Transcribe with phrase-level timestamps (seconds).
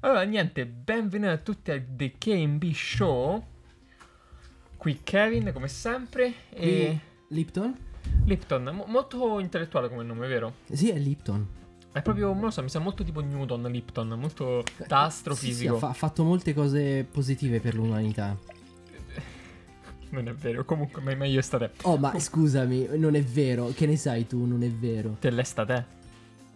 [0.00, 3.44] Allora, niente, benvenuti a tutti al The KB Show.
[4.76, 7.76] Qui Kevin, come sempre, e Lipton?
[8.24, 10.54] Lipton, mo- molto intellettuale come nome, vero?
[10.72, 11.46] Sì, è Lipton.
[11.92, 14.94] È proprio, non lo so, mi sa molto tipo Newton, Lipton, molto da Sì, sì,
[14.94, 15.74] astrofisico.
[15.74, 18.36] ha, fa- fatto molte cose positive per l'umanità.
[20.10, 21.70] Non è vero, comunque, ma meglio sta te.
[21.82, 23.70] Oh, ma scusami, non è vero.
[23.72, 24.44] Che ne sai tu?
[24.44, 25.16] Non è vero.
[25.20, 25.84] Te l'è sta te.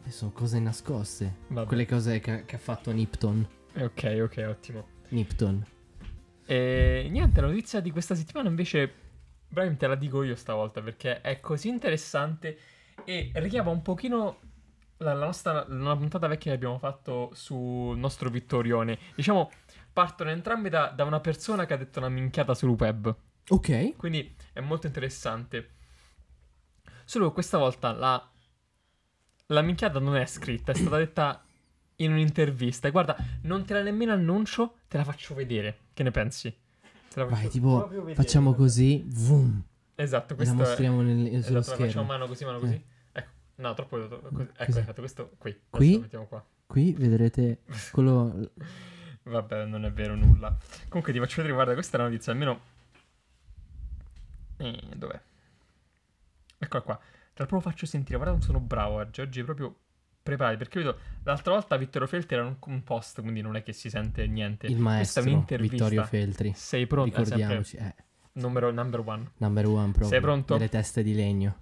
[0.07, 1.37] E Sono cose nascoste.
[1.49, 1.67] Vabbè.
[1.67, 3.47] Quelle cose che, che ha fatto Nipton.
[3.77, 4.87] Ok, ok, ottimo.
[5.09, 5.67] Nipton.
[6.47, 8.93] E niente, la notizia di questa settimana invece,
[9.49, 12.59] Brian, te la dico io stavolta perché è così interessante
[13.05, 14.41] e richiama un pochino
[14.99, 18.99] la, la nostra una puntata vecchia che abbiamo fatto sul nostro Vittorione.
[19.15, 19.51] Diciamo,
[19.93, 23.15] partono entrambi da, da una persona che ha detto una minchiata sul web.
[23.49, 23.97] Ok.
[23.97, 25.71] Quindi è molto interessante.
[27.05, 28.31] Solo questa volta la,
[29.47, 31.43] la minchiata non è scritta, è stata detta
[31.97, 32.89] in un'intervista.
[32.89, 35.79] E guarda, non te la nemmeno annuncio, te la faccio vedere.
[35.95, 36.51] Che ne pensi?
[37.11, 39.05] Te la Vai, tipo, vedere, facciamo così.
[39.07, 39.63] Vroom.
[39.97, 40.59] Esatto, E la questo è...
[40.59, 41.87] mostriamo nel, sullo Esatto, schermo.
[41.87, 42.73] facciamo mano così, mano così.
[42.75, 42.83] Eh.
[43.13, 44.05] Ecco, no, troppo...
[44.05, 44.51] ecco, Così.
[44.79, 45.57] esatto, questo qui.
[45.71, 45.85] Qui?
[45.87, 46.45] Adesso lo mettiamo qua.
[46.67, 47.59] Qui vedrete
[47.93, 48.51] quello.
[49.23, 50.57] Vabbè, non è vero nulla.
[50.89, 52.61] Comunque ti faccio vedere, guarda, questa è la notizia, almeno...
[54.57, 55.21] Eh, dov'è?
[56.59, 57.01] Eccola qua.
[57.35, 59.21] Te la proprio faccio sentire, guarda sono bravo oggi.
[59.21, 59.75] Oggi proprio
[60.23, 60.99] preparati, perché vedo...
[61.25, 64.67] L'altra volta Vittorio Feltri era un, un post, quindi non è che si sente niente.
[64.67, 65.75] Il Questa è maestro un'intervista.
[65.75, 66.53] Vittorio Feltri.
[66.55, 67.19] Sei pronto?
[67.19, 67.95] Ricordiamoci, eh,
[68.35, 69.33] numero number one.
[69.39, 70.09] number one proprio.
[70.09, 70.53] Sei pronto?
[70.55, 71.57] Delle teste di legno.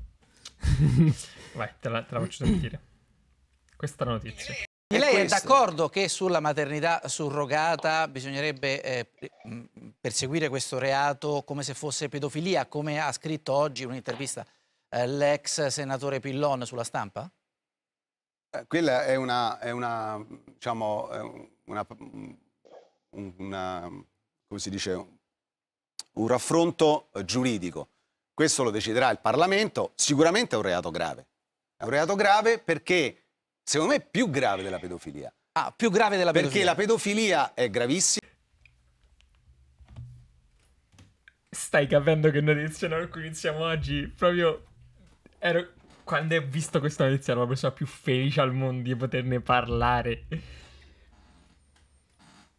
[1.54, 2.80] Vai, te la, te la faccio sentire.
[3.74, 4.54] Questa è la notizia.
[4.86, 9.10] E lei è d'accordo che sulla maternità surrogata bisognerebbe eh,
[9.98, 14.61] perseguire questo reato come se fosse pedofilia, come ha scritto oggi in un'intervista eh,
[15.06, 17.30] l'ex senatore Pillon sulla stampa?
[18.50, 21.20] Eh, Quella è una, è una diciamo, è
[21.64, 22.36] una, un-
[23.10, 23.88] una-
[24.46, 24.92] come si dice,
[26.12, 27.88] un raffronto eh, giuridico.
[28.34, 31.26] Questo lo deciderà il Parlamento, sicuramente è un reato grave.
[31.76, 33.24] È un reato grave perché,
[33.62, 35.32] secondo me, è più grave della pedofilia.
[35.52, 36.70] Ah, più grave della Perché pedofilia.
[36.70, 38.26] la pedofilia è gravissima.
[41.50, 44.06] Stai capendo che notizia noi cui iniziamo oggi?
[44.08, 44.71] Proprio
[45.44, 45.68] ero
[46.04, 50.24] quando ho visto questa notizia ero la persona più felice al mondo di poterne parlare.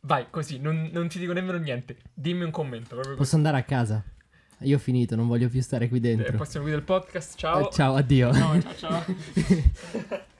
[0.01, 1.97] Vai, così, non, non ti dico nemmeno niente.
[2.13, 2.99] Dimmi un commento.
[3.15, 4.03] Posso andare a casa?
[4.59, 6.37] Io ho finito, non voglio più stare qui Eh, dentro.
[6.37, 7.69] Possiamo chiudere il podcast, ciao.
[7.69, 8.33] Eh, ciao, addio.
[8.33, 9.05] Ciao, ciao, ciao.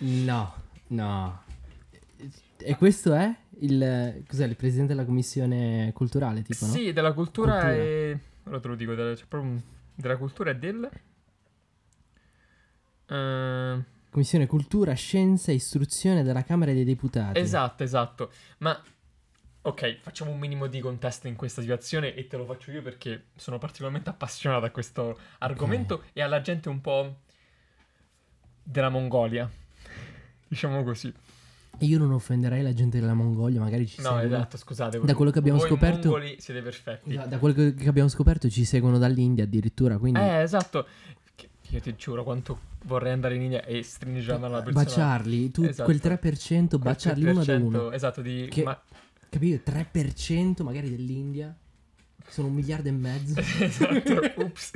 [0.00, 0.54] No,
[0.88, 1.42] no.
[2.58, 4.22] E questo è il.
[4.28, 4.46] Cos'è?
[4.46, 6.72] Il presidente della commissione culturale, tipo, no?
[6.72, 7.74] Sì, della cultura, Cultura.
[7.74, 8.18] e...
[8.44, 9.60] Ora te lo dico, della, c'è proprio
[9.96, 10.88] della cultura e del...
[13.08, 17.38] Eh, Commissione cultura, scienza e istruzione della Camera dei Deputati.
[17.38, 18.30] Esatto, esatto.
[18.58, 18.80] Ma
[19.62, 23.26] ok, facciamo un minimo di contesto in questa situazione e te lo faccio io perché
[23.36, 27.16] sono particolarmente appassionato a questo argomento e alla gente un po'
[28.62, 29.48] della Mongolia.
[30.48, 31.12] Diciamo così.
[31.80, 34.34] E io non offenderei la gente della Mongolia, magari ci No, seguono.
[34.36, 34.98] esatto, scusate.
[35.00, 37.14] Da quello che abbiamo scoperto- mongoli siete perfetti.
[37.14, 40.86] Da, da quello che abbiamo scoperto ci seguono dall'India addirittura, quindi Eh, esatto.
[41.70, 44.84] Io ti giuro quanto vorrei andare in India e stringere la mano alla persona.
[44.84, 45.84] baciarli, tu Esatto.
[45.84, 47.90] quel 3%, Quel baciarli uno ad 3%, uno.
[47.92, 48.48] Esatto, di...
[48.50, 48.80] Che- ma-
[49.30, 49.70] Capito?
[49.70, 51.54] 3% magari dell'India.
[52.28, 53.38] Sono un miliardo e mezzo.
[53.40, 54.70] esatto, ups.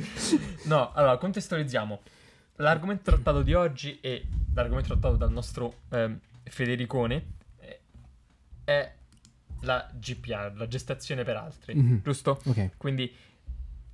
[0.65, 2.01] No, allora, contestualizziamo.
[2.57, 7.25] L'argomento trattato di oggi e l'argomento trattato dal nostro ehm, Federicone
[7.57, 7.79] eh,
[8.63, 8.93] è
[9.61, 12.01] la GPR, la gestazione per altri, Mhm.
[12.03, 12.39] giusto?
[12.45, 12.71] ok.
[12.77, 13.11] Quindi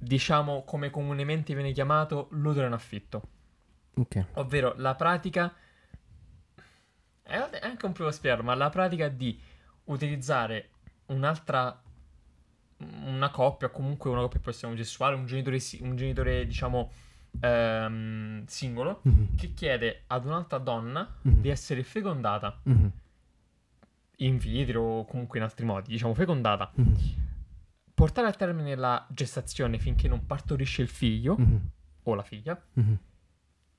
[0.02, 3.22] diciamo come comunemente viene chiamato l'utero in affitto,
[3.96, 4.26] Ok.
[4.34, 5.54] ovvero la pratica
[7.22, 9.40] è anche un da spiegare, ma la pratica di
[9.86, 10.70] utilizzare
[11.08, 11.82] un'altra
[12.78, 16.92] una coppia, o comunque una coppia possiamo sessuale, un genitore, un genitore diciamo
[17.42, 19.36] ehm, singolo, Mhm.
[19.36, 21.42] che chiede ad un'altra donna Mhm.
[21.42, 22.92] di essere fecondata Mhm.
[24.22, 26.96] in vitro o comunque in altri modi, diciamo fecondata, Mhm.
[28.00, 31.70] Portare a termine la gestazione finché non partorisce il figlio Mhm.
[32.04, 32.98] o la figlia Mhm.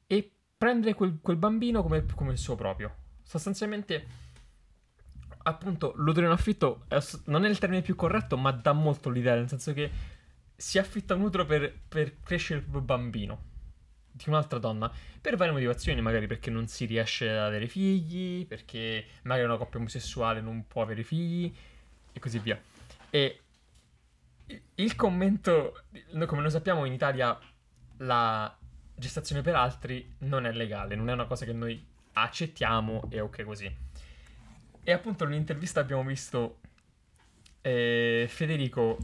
[0.06, 2.94] e prendere quel, quel bambino come, come il suo proprio.
[3.22, 4.06] Sostanzialmente,
[5.44, 9.34] appunto, l'utero in affitto è non è il termine più corretto, ma dà molto l'idea,
[9.36, 9.90] nel senso che
[10.54, 13.48] si affitta un utero per, per crescere il proprio bambino
[14.12, 19.06] di un'altra donna per varie motivazioni, magari perché non si riesce ad avere figli, perché
[19.22, 21.50] magari una coppia omosessuale non può avere figli
[22.12, 22.60] e così via.
[23.08, 23.40] E
[24.74, 25.84] il- commento,
[26.26, 27.38] come lo sappiamo in Italia
[27.98, 28.56] la
[28.94, 33.44] gestazione per altri non è legale, non è una cosa che noi accettiamo e ok
[33.44, 33.74] così.
[34.82, 36.60] E appunto in un'intervista abbiamo visto
[37.62, 38.96] eh, Federico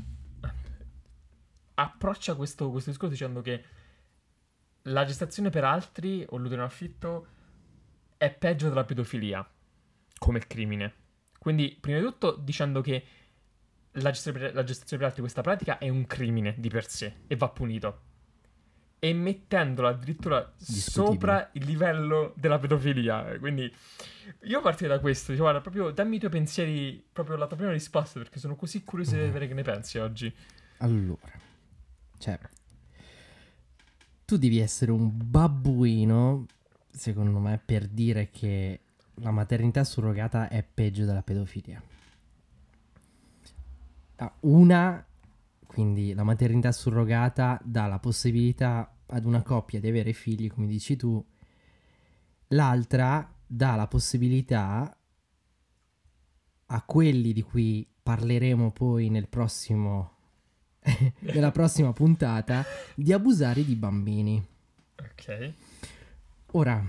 [1.75, 3.65] approccia questo, questo discorso dicendo che
[4.83, 7.27] la gestazione per altri o l'utero in affitto
[8.17, 9.47] è peggio della pedofilia
[10.19, 10.95] come crimine.
[11.39, 13.05] Quindi, prima di tutto, dicendo che
[14.01, 17.13] la gestazione, per, la gestazione per altri, questa pratica, è un crimine di per sé
[17.27, 18.01] e va punito.
[18.99, 23.39] E mettendola addirittura sopra il livello della pedofilia.
[23.39, 23.73] Quindi,
[24.43, 25.33] io partirei da questo.
[25.33, 28.83] Dico, guarda, proprio dammi i tuoi pensieri, proprio la tua prima risposta, perché sono così
[28.83, 30.35] curioso di vedere che ne pensi oggi.
[30.79, 31.31] Allora,
[32.19, 32.39] cioè,
[34.25, 36.47] tu devi essere un babbuino,
[36.91, 38.81] secondo me, per dire che
[39.21, 41.81] la maternità surrogata è peggio della pedofilia.
[44.41, 45.05] Una,
[45.67, 50.97] quindi la maternità surrogata dà la possibilità ad una coppia di avere figli, come dici
[50.97, 51.25] tu.
[52.49, 54.97] L'altra dà la possibilità
[56.69, 60.17] a quelli di cui parleremo poi nel prossimo
[61.21, 62.65] nella prossima puntata
[62.95, 64.45] di abusare di bambini.
[64.97, 65.53] Ok.
[66.53, 66.85] Ora,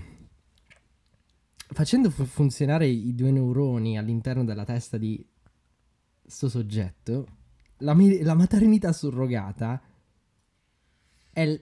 [1.56, 5.24] facendo fu- funzionare i due neuroni all'interno della testa di
[6.28, 7.26] sto soggetto,
[7.78, 9.80] la, la maternità surrogata
[11.32, 11.60] è l-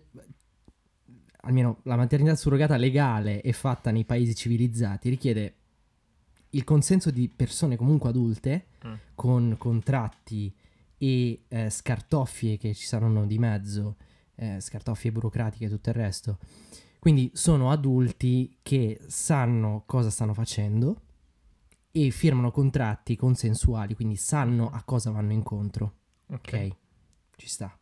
[1.43, 5.55] almeno la maternità surrogata legale e fatta nei paesi civilizzati richiede
[6.51, 8.95] il consenso di persone comunque adulte Mm.
[9.15, 10.55] con contratti
[10.99, 13.97] e eh, scartoffie che ci saranno di mezzo,
[14.37, 16.39] eh, scartoffie burocratiche e tutto il resto.
[17.01, 21.01] Quindi sono adulti che sanno cosa stanno facendo
[22.05, 25.95] e firmano contratti consensuali, quindi sanno a cosa vanno incontro.
[26.29, 26.39] Ok.
[26.53, 26.71] Ok,
[27.37, 27.75] ci sta.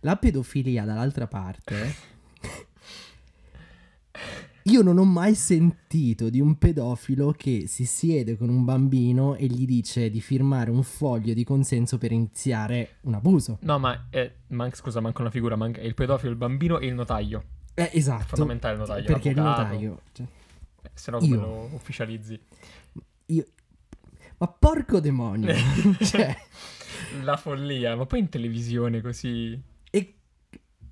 [0.00, 1.94] La pedofilia dall'altra parte.
[4.64, 9.46] Io non ho mai sentito di un pedofilo che si siede con un bambino e
[9.46, 13.58] gli dice di firmare un foglio di consenso per iniziare un abuso.
[13.62, 16.94] No, ma è, man- scusa, manca una figura, manca il pedofilo, il bambino e il
[16.94, 17.44] notaio.
[17.74, 18.24] Eh, esatto.
[18.36, 20.00] fondamentale il notaio, Perché il notaio.
[20.12, 20.26] cioè,
[20.82, 22.38] Eh, se no come lo ufficializzi?
[23.26, 23.46] io...
[24.38, 25.54] Ma porco demonio.
[26.00, 26.36] cioè,
[27.22, 29.60] La follia, ma poi in televisione così...
[29.90, 30.14] e...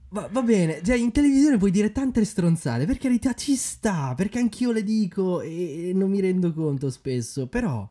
[0.08, 4.38] Va, va bene, cioè in televisione puoi dire tante stronzate, per carità ci sta, perché
[4.38, 7.88] anch'io le dico e, non mi rendo conto spesso, però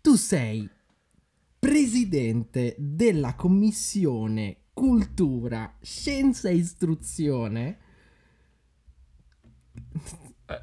[0.00, 0.68] tu sei
[1.58, 7.78] presidente della commissione cultura, scienza e istruzione.
[10.46, 10.62] Eh,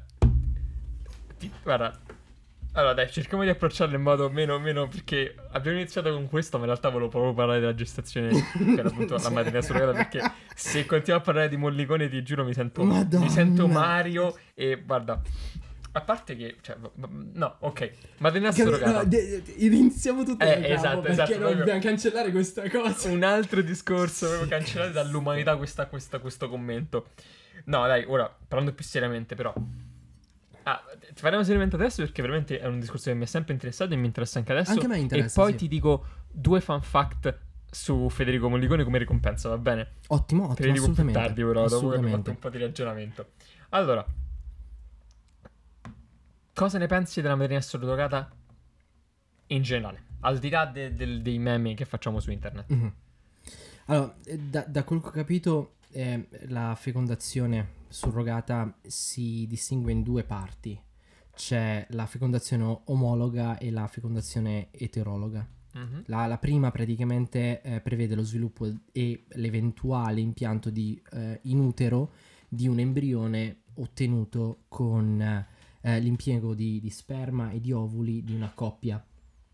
[1.62, 2.00] guarda,
[2.78, 6.64] allora dai, cerchiamo di approcciarlo in modo meno, meno, perché abbiamo iniziato con questo, ma
[6.64, 10.20] in realtà volevo proprio parlare della gestazione, che era appunto la maternità surrogata, perché
[10.54, 13.24] se continuo a parlare di mollicone ti giuro mi sento, Madonna.
[13.24, 15.20] mi sento Mario e guarda,
[15.92, 16.76] a parte che, cioè,
[17.32, 18.92] no, ok, maternità Che- surrogata.
[18.92, 22.70] no, de- de- iniziamo tutto Eh, da capo, esatto, perché esatto, proprio- dobbiamo cancellare questa
[22.70, 23.08] cosa.
[23.08, 27.08] un altro discorso, proprio cancellare dall'umanità questa- questa- questo commento.
[27.64, 29.52] No, dai, ora, parlando più seriamente, però.
[30.70, 30.82] Ah,
[31.14, 33.96] ti faremo seriamente adesso perché veramente è un discorso che mi è sempre interessato e
[33.96, 34.72] mi interessa anche adesso.
[34.72, 35.58] Anche a me interessa, E poi sì.
[35.58, 37.38] ti dico due fan fact
[37.70, 39.92] su Federico Mollicone come ricompensa, va bene?
[40.08, 42.58] Ottimo, Te li ottimo, dico più tardi, però, dopo che abbiamo fatto un po' di
[42.58, 43.30] ragionamento.
[43.70, 44.04] Allora,
[46.54, 48.30] cosa ne pensi della maternità surrogata
[49.48, 50.02] in generale?
[50.20, 52.64] Al di là de- del- dei meme che facciamo su internet.
[52.70, 52.92] Mhm.
[53.86, 60.02] Allora, eh, da, da quel che ho capito, eh, la fecondazione surrogata si distingue in
[60.02, 60.80] due parti.
[61.34, 65.46] C'è la fecondazione omologa e la fecondazione eterologa.
[65.74, 66.02] Mhm.
[66.06, 72.12] La, la prima praticamente eh, prevede lo sviluppo e l'eventuale impianto di, eh, in utero
[72.48, 75.20] di un embrione ottenuto con
[75.80, 79.02] eh, l'impiego di, di sperma e di ovuli di una coppia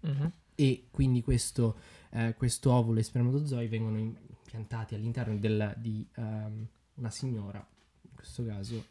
[0.00, 0.33] Mhm.
[0.55, 1.76] e quindi questo,
[2.11, 7.67] eh, questo ovulo e spermatozoi vengono impiantati all'interno del- di ehm, una signora,
[8.25, 8.85] questo caso,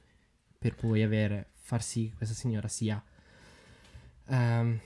[0.59, 3.03] per poi avere, far sì che questa signora sia
[4.27, 4.79] ehm,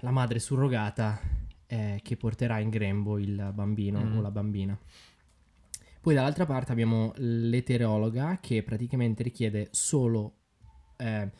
[0.00, 1.20] la madre surrogata
[1.66, 4.16] eh, che porterà in grembo il bambino Mm.
[4.16, 4.78] o la bambina.
[6.00, 10.34] Poi dall'altra parte abbiamo l'eterologa che praticamente richiede solo
[10.96, 11.30] eh,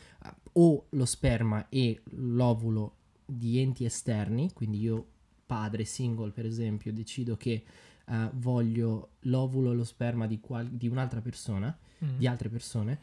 [0.52, 5.06] o lo sperma e l'ovulo di enti esterni, quindi io
[5.46, 7.64] padre single per esempio decido che
[8.06, 12.18] eh, voglio l'ovulo e lo sperma di, qual- di un'altra persona, Mm.
[12.18, 13.00] di altre persone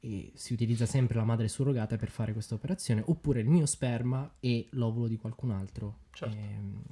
[0.00, 4.34] e si utilizza sempre la madre surrogata per fare questa operazione oppure il mio sperma
[4.40, 6.36] e l'ovulo di qualcun altro Certo.
[6.36, 6.82] Ehm,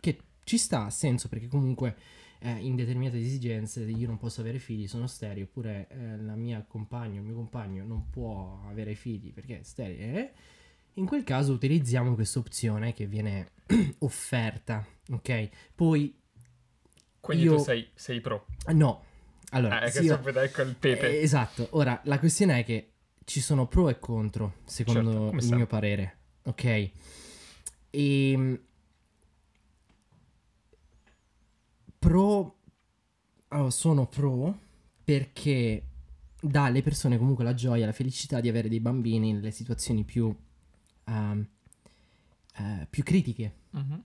[0.00, 1.96] che ci sta ha senso perché comunque
[2.40, 6.64] eh, in determinate esigenze io non posso avere figli sono sterile oppure eh, la mia
[6.66, 10.32] compagna il mio compagno non può avere figli perché è sterile eh,
[10.94, 13.50] In quel caso utilizziamo questa opzione che viene
[13.98, 15.48] offerta, ok?
[15.74, 16.14] Poi
[17.20, 18.46] Quindi Io- tu sei, sei pro.
[18.72, 19.02] no.
[19.50, 21.18] Allora, Eh, che sì, sempre il pepe.
[21.18, 21.68] eh, esatto.
[21.72, 22.92] Ora, la questione è che
[23.24, 25.56] ci sono pro e contro, secondo Certo, il sempre.
[25.56, 26.90] mio parere, ok?
[27.90, 28.60] E
[31.98, 32.54] pro
[33.48, 34.58] allora, sono pro
[35.04, 35.82] perché
[36.40, 40.34] dà alle persone comunque la gioia, la felicità di avere dei bambini nelle situazioni più
[41.04, 41.48] ehm,
[42.58, 43.54] eh, più critiche.
[43.70, 44.02] Mhm.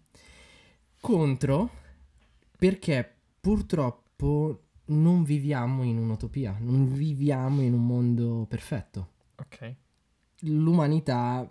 [0.99, 1.69] Contro
[2.57, 9.09] perché purtroppo non viviamo in un'utopia, non viviamo in un mondo perfetto.
[9.35, 9.75] Ok.
[10.41, 11.47] L'umanità,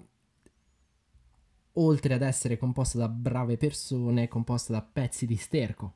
[1.73, 5.95] oltre ad essere composta da brave persone, è composta da pezzi di sterco.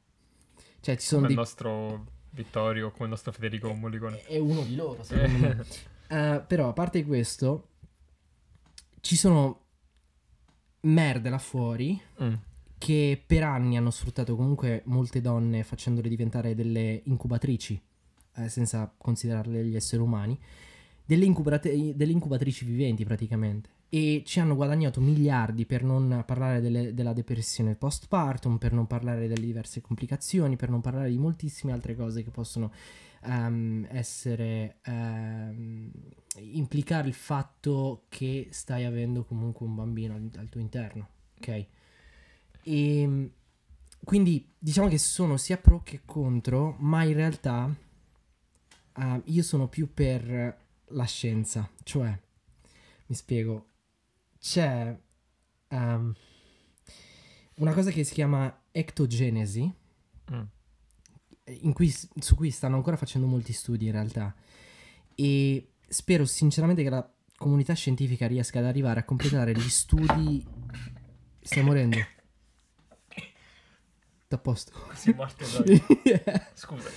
[0.80, 1.44] Cioè ci sono Come il dei...
[1.44, 4.22] nostro Vittorio, come il nostro Federico Mollicone.
[4.22, 5.64] È uno di loro, secondo me.
[6.08, 7.68] Eh, però, a parte questo,
[9.00, 9.62] ci sono
[10.80, 12.34] merde là fuori Mm.
[12.84, 17.80] Che per anni hanno sfruttato comunque molte donne facendole diventare delle incubatrici,
[18.34, 20.38] eh, senza considerarle gli esseri umani,
[21.02, 23.70] delle, incubate- delle incubatrici viventi praticamente.
[23.88, 29.28] E ci hanno guadagnato miliardi per non parlare delle- della depressione postpartum, per non parlare
[29.28, 32.70] delle diverse complicazioni, per non parlare di moltissime altre cose che possono
[33.22, 35.90] ehm, essere ehm,
[36.52, 41.66] implicare il fatto che stai avendo comunque un bambino al, al tuo interno, ok?
[42.64, 43.30] E
[44.02, 47.72] quindi diciamo che sono sia pro che contro, ma in realtà
[48.96, 52.16] eh, io sono più per la scienza, cioè
[53.06, 53.68] mi spiego,
[54.38, 54.96] c'è
[55.68, 56.14] ehm,
[57.56, 59.72] una cosa che si chiama ectogenesi,
[60.32, 60.42] Mm.
[61.60, 64.34] in cui- su cui stanno ancora facendo molti studi in realtà.
[65.14, 67.06] E spero sinceramente che la
[67.36, 70.42] comunità scientifica riesca ad arrivare a completare gli studi.
[71.42, 71.98] Stai morendo
[74.38, 76.44] Tutto a posto è morto Edoardo.
[76.54, 76.88] Scusa.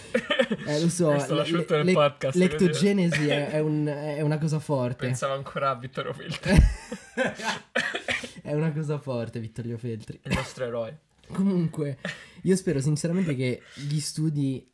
[0.67, 2.35] eh, lo so Questo l'ha le- nel le- podcast.
[2.37, 6.51] l'ectogenesi è, è un- è una cosa forte Pensavo ancora a Vittorio Feltri,
[8.41, 10.99] è una cosa forte Vittorio Feltri il nostro eroe.
[11.29, 11.97] Comunque,
[12.43, 14.65] io spero sinceramente che gli studi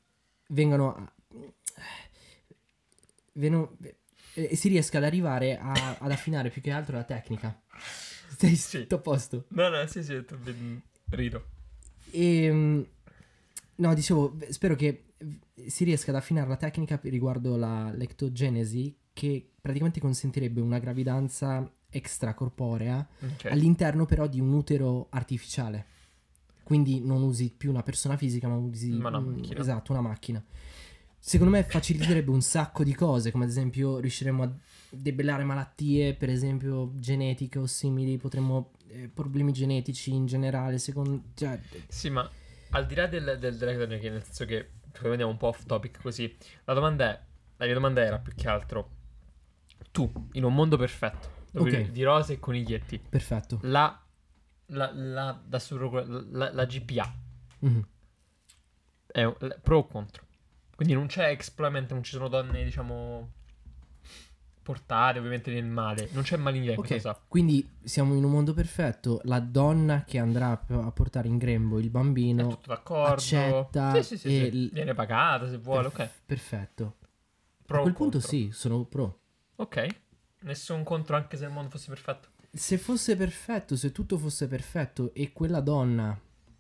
[0.49, 0.95] vengano.
[0.95, 1.11] a-
[3.33, 3.77] veno-
[4.35, 7.59] e si riesca ad arrivare a- ad affinare più che altro la tecnica.
[8.29, 8.79] Stai Sì.
[8.81, 9.45] tutto a posto.
[9.49, 10.23] No, no, sì, sì,
[11.09, 11.45] rido.
[12.13, 12.51] E.
[12.51, 12.81] mm,
[13.75, 15.05] No, dicevo, spero che
[15.65, 23.05] si riesca ad affinare la tecnica riguardo la lectogenesi, che praticamente consentirebbe una gravidanza extracorporea
[23.33, 23.45] Ok.
[23.45, 25.85] all'interno però di un utero artificiale.
[26.63, 29.59] Quindi non usi più una persona fisica, ma usi Ma una un- macchina.
[29.59, 30.43] Esatto, una macchina.
[31.19, 34.51] Secondo me faciliterebbe un sacco di cose, come ad esempio riusciremo a
[34.95, 41.59] debellare malattie, per esempio genetiche o simili, potremmo eh, problemi genetici in generale, secondo cioè,
[41.87, 42.29] Sì, ma
[42.71, 44.69] al di là del, del, della che nel senso che
[45.03, 46.35] andiamo un po' off topic così,
[46.65, 47.23] la domanda è,
[47.57, 48.89] la mia domanda era più che altro,
[49.91, 51.77] tu, in un mondo perfetto, dove Ok.
[51.77, 53.59] vivi di rose e coniglietti, perfetto.
[53.63, 53.99] la,
[54.67, 54.91] la,
[55.49, 57.21] la, surroga- la, la GPA
[57.59, 57.87] Mhm.
[59.07, 59.25] è
[59.61, 60.25] pro o contro?
[60.75, 63.31] Quindi non c'è exploit, non ci sono donne, diciamo,
[64.63, 67.19] portate ovviamente nel male, non c'è maligna in Ok, questo sa.
[67.27, 71.87] quindi siamo in un mondo perfetto, la donna che andrà a portare in grembo il
[71.87, 73.09] È bambino tutto d'accordo.
[73.11, 76.09] accetta Sì, sì, sì, e l- Viene pagata se vuole, Perf- ok.
[76.25, 76.95] Perfetto.
[77.65, 78.29] Pro a quel punto contro?
[78.29, 79.19] sì, sono pro.
[79.57, 79.87] Ok.
[80.41, 82.29] Nessun contro anche se il mondo fosse perfetto.
[82.51, 86.17] Se fosse perfetto, se tutto fosse perfetto e quella donna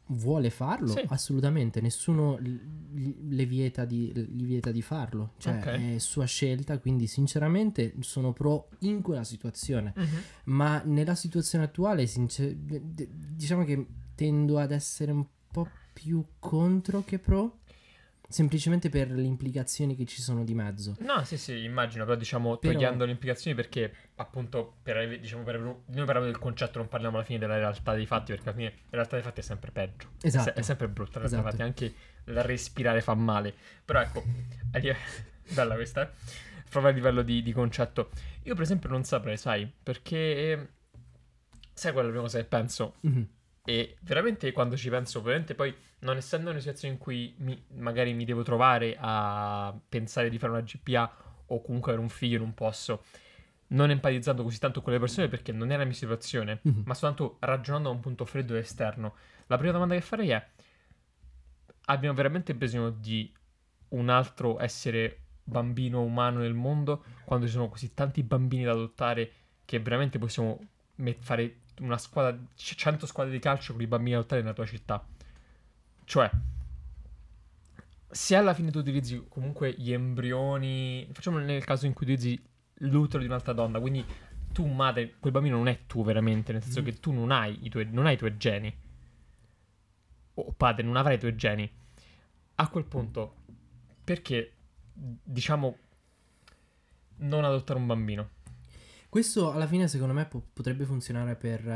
[0.07, 1.01] vuole farlo, Sì.
[1.07, 5.33] assolutamente, nessuno le vieta di, gli vieta di farlo.
[5.37, 5.65] Cioè, Ok.
[5.95, 9.93] è sua scelta, quindi sinceramente sono pro in quella situazione.
[10.45, 17.19] Ma nella situazione attuale, sincer- diciamo che tendo ad essere un po' più contro che
[17.19, 17.59] pro.
[18.33, 20.95] Semplicemente per le implicazioni che ci sono di mezzo.
[21.01, 25.59] No, sì, sì, immagino, però diciamo Però- togliendo le implicazioni perché appunto per, diciamo, per,
[25.59, 28.69] noi parliamo del concetto, non parliamo alla fine della realtà dei fatti perché alla fine
[28.89, 30.07] la realtà dei fatti è sempre peggio.
[30.19, 30.59] È se- Esatto.
[30.59, 31.73] È, sempre brutta la realtà dei Esatto.
[31.73, 31.95] fatti, anche
[32.33, 33.53] la respirare fa male.
[33.85, 34.23] Però ecco,
[34.73, 34.97] live-
[35.53, 36.11] bella questa,
[36.69, 38.09] proprio a livello di, di concetto.
[38.45, 40.69] Io per esempio non saprei, sai, perché...
[41.71, 42.95] Sai qual è la prima cosa che penso?
[43.01, 43.27] Mhm.
[43.65, 48.13] E veramente quando ci penso, ovviamente poi non essendo una situazione in cui mi- magari
[48.13, 51.11] mi devo trovare a pensare di fare una GPA
[51.47, 53.03] o comunque avere un figlio, non posso,
[53.67, 56.83] non empatizzando così tanto con le persone perché non è la mia situazione, Mhm.
[56.85, 59.15] ma soltanto ragionando da un punto freddo e esterno.
[59.47, 60.47] La prima domanda che farei è,
[61.85, 63.31] abbiamo veramente bisogno di
[63.89, 69.31] un altro essere bambino umano nel mondo quando ci sono così tanti bambini da adottare
[69.65, 70.59] che veramente possiamo
[70.95, 74.65] met- fare una squadra, c- 100 squadre di calcio con i bambini adottati nella tua
[74.65, 75.05] città.
[76.05, 76.29] Cioè,
[78.09, 82.41] se alla fine tu utilizzi comunque gli embrioni, facciamo nel caso in cui utilizzi
[82.77, 84.05] l'utero di un'altra donna, quindi
[84.51, 86.85] tu madre, quel bambino non è tuo veramente, nel senso Mhm.
[86.85, 88.75] che tu non hai i tuoi, non hai i tuoi geni.
[90.35, 91.69] O padre, non avrai i tuoi geni.
[92.55, 93.35] A quel punto,
[94.03, 94.53] perché,
[94.93, 95.77] diciamo,
[97.17, 98.29] non adottare un bambino?
[99.09, 101.67] Questo alla fine secondo me po- potrebbe funzionare per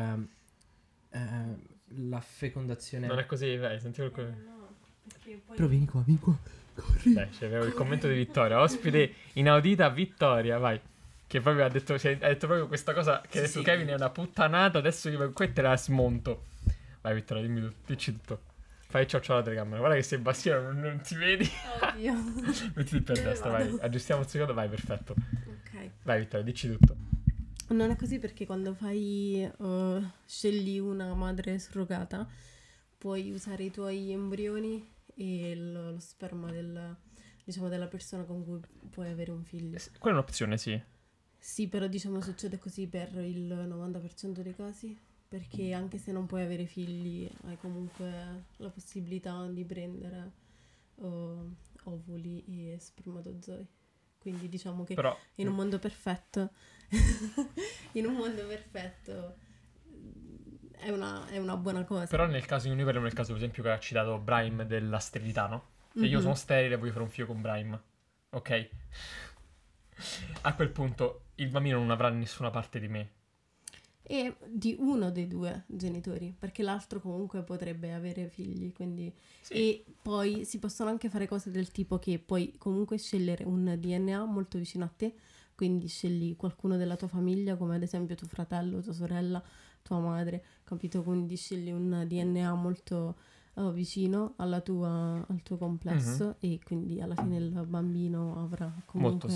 [1.09, 1.57] eh,
[1.95, 3.07] la fecondazione.
[3.07, 4.15] Non è così, vai, sentiamo il...
[4.45, 4.75] No,
[5.07, 5.55] perché poi...
[5.55, 6.37] Però vieni qua, vieni qua.
[6.73, 7.13] Corri.
[7.13, 8.61] Dai, c'è il commento di Vittoria.
[8.61, 10.79] Ospite inaudita Vittoria, vai.
[11.25, 13.63] Che proprio ha detto, cioè, ha detto proprio questa cosa che Sì, detto sì.
[13.63, 16.45] Kevin è una puttanata, adesso io qua te la smonto.
[17.01, 18.41] Vai Vittoria, dimmi tu, dici tutto.
[18.89, 19.79] Fai ciao ciao alla telecamera.
[19.79, 21.49] Guarda che sei bassino, non, non ti vedi.
[21.81, 22.13] Oddio.
[22.75, 23.77] Mettiti per destra, vai.
[23.81, 25.13] Aggiustiamo un secondo, vai, perfetto.
[25.13, 25.89] ok.
[26.03, 26.95] Vai Vittoria, dici tutto.
[27.69, 32.27] Non è così perché quando fai, eh, scegli una madre surrogata,
[32.97, 36.95] puoi usare i tuoi embrioni e il- lo sperma del,
[37.43, 38.59] diciamo, della persona con cui
[38.89, 39.77] puoi avere un figlio.
[39.99, 40.81] Quella è un'opzione, sì.
[41.39, 44.97] Sì, però diciamo succede così per il 90% dei casi,
[45.27, 50.31] perché anche se non puoi avere figli, hai comunque la possibilità di prendere
[51.01, 51.35] eh,
[51.83, 53.67] ovuli e spermatozoi.
[54.27, 56.49] Quindi diciamo che Però in un mondo perfetto,
[57.93, 59.37] in un mondo perfetto
[60.79, 62.07] è una, è una buona cosa.
[62.07, 64.63] Però nel caso in cui noi parliamo nel caso per esempio che ha citato Brahim
[64.63, 65.63] della sterilità, no?
[65.93, 66.23] Se io Mhm.
[66.23, 67.81] sono sterile e voglio fare un figlio con Brahim,
[68.31, 68.69] ok?
[70.41, 73.09] A quel punto il bambino non avrà nessuna parte di me.
[74.09, 79.13] E di uno dei due genitori, perché l'altro comunque potrebbe avere figli, quindi...
[79.41, 79.53] Sì.
[79.53, 84.23] E poi si possono anche fare cose del tipo che puoi comunque scegliere un DNA
[84.23, 85.13] molto vicino a te,
[85.55, 89.43] quindi scegli qualcuno della tua famiglia, come ad esempio tuo fratello, tua sorella,
[89.81, 91.03] tua madre, capito?
[91.03, 93.17] Quindi scegli un DNA molto
[93.57, 99.27] eh, vicino alla tua- al tuo complesso e quindi alla fine il bambino avrà comunque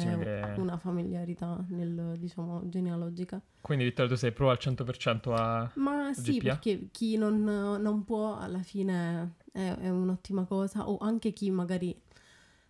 [0.58, 3.42] una familiarità nel, diciamo, genealogica.
[3.62, 5.72] Quindi Vittorio tu sei pro al 100% a...
[5.76, 6.44] Ma sì, GPA?
[6.44, 12.00] perché chi non, non può alla fine è, è un'ottima cosa, o anche chi magari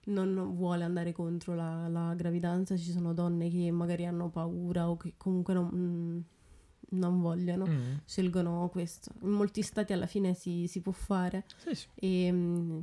[0.06, 4.98] non vuole andare contro la, la gravidanza, ci sono donne che magari hanno paura o
[4.98, 6.20] che comunque non, mm,
[6.92, 7.96] non vogliono, Mm.
[8.06, 9.12] scelgono questo.
[9.22, 11.88] In molti stati alla fine si, si può fare Sì, sì.
[11.96, 12.80] e mm,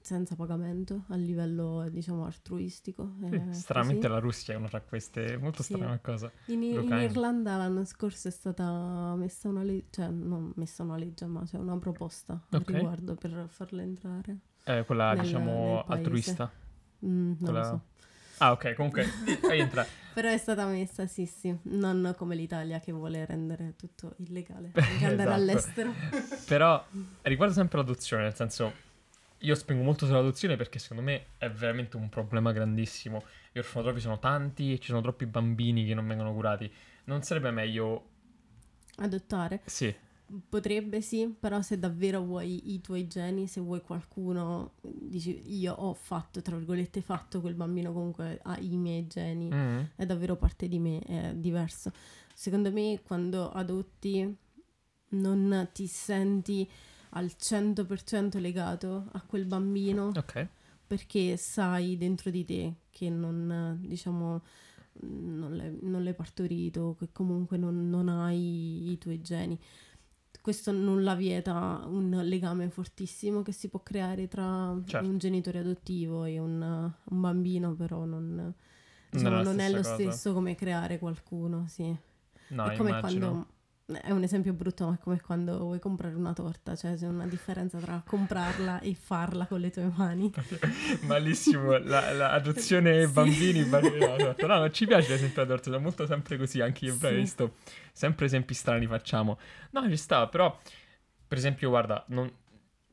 [0.00, 3.14] senza pagamento a livello diciamo altruistico.
[3.28, 6.30] Sì, eh, stranamente la Russia è una tra queste, molto strana cosa.
[6.46, 6.88] In, in.
[6.92, 11.58] Irlanda l'anno scorso è stata messa una legge, cioè non messa una legge, ma c'è
[11.58, 12.70] una proposta al Ok.
[12.70, 14.38] riguardo per farla entrare.
[14.64, 16.50] Eh, quella, Nel- diciamo, nel altruista.
[17.04, 17.82] Mm, non Quella- lo so.
[18.38, 19.04] Ah, ok, comunque,
[19.40, 19.88] fai entrare.
[20.12, 21.54] Però è stata messa, sì, sì.
[21.64, 24.70] Non come l'Italia che vuole rendere tutto illegale.
[24.76, 25.32] Anche andare Esatto.
[25.32, 25.94] all'estero.
[26.46, 26.86] Però
[27.22, 28.72] riguarda sempre l'adozione, nel senso,
[29.38, 33.24] io spingo molto sull'adozione perché secondo me è veramente un problema grandissimo.
[33.52, 36.72] Gli orfanotrofi sono tanti e ci sono troppi bambini che non vengono curati.
[37.04, 38.08] Non sarebbe meglio...
[38.96, 39.60] Adottare.
[39.66, 39.94] Sì,
[40.48, 45.94] Potrebbe sì, però se davvero vuoi i tuoi geni, se vuoi qualcuno, dici io ho
[45.94, 49.48] fatto, tra virgolette, fatto quel bambino comunque ha i miei geni.
[49.52, 49.80] Mm.
[49.94, 51.92] è davvero parte di me, è diverso.
[52.34, 54.36] Secondo me quando adotti
[55.10, 56.68] non ti senti
[57.10, 60.48] al 100% legato a quel bambino ok.
[60.86, 64.42] perché sai dentro di te che non, diciamo,
[65.02, 69.58] non l'hai, non l'hai partorito, che comunque non, non hai i tuoi geni.
[70.46, 75.04] Questo non la vieta un legame fortissimo che si può creare tra Certo.
[75.04, 78.54] un genitore adottivo e un, un bambino, però non, Non
[79.10, 80.10] diciamo, non è lo stessa cosa.
[80.12, 81.92] stesso come creare qualcuno, sì.
[82.50, 83.26] No, è come immagino.
[83.28, 83.46] quando
[84.02, 87.26] è un esempio brutto, ma è come quando vuoi comprare una torta, cioè c'è una
[87.28, 90.32] differenza tra comprarla e farla con le tue mani.
[91.02, 93.12] Malissimo, la, la adozione Sì.
[93.12, 96.60] bambini, bambini no, no, no, no, ci piace l'esempio della torta, è molto sempre così,
[96.60, 97.14] anche io Sì.
[97.14, 97.54] visto,
[97.92, 99.38] sempre esempi strani facciamo.
[99.70, 100.58] No, ci sta, però,
[101.28, 102.28] per esempio, guarda, non,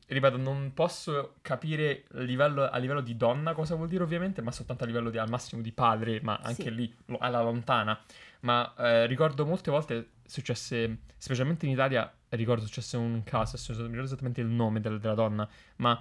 [0.06, 4.52] ripeto, non posso capire a livello, a livello di donna cosa vuol dire ovviamente, ma
[4.52, 6.74] soltanto a livello di, al massimo di padre, ma anche Sì.
[6.74, 7.98] lì, alla lontana.
[8.42, 13.82] Ma eh, ricordo molte volte successe, specialmente in Italia, ricordo successe un caso, adesso non
[13.86, 16.00] ricordo esattamente il nome del- della donna, ma